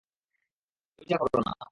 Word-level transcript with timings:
এটা 1.01 1.15
কোরো 1.21 1.39
না। 1.47 1.53